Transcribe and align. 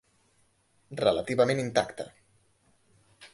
Relativament 1.01 1.61
intacta. 1.65 2.09